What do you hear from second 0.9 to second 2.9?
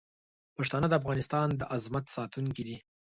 افغانستان د عظمت ساتونکي دي.